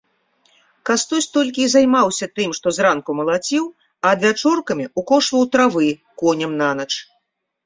[0.89, 3.69] Кастусь толькі і займаўся тым, што зранку малаціў,
[4.07, 5.87] а адвячоркамі ўкошваў травы
[6.25, 6.89] коням нанач.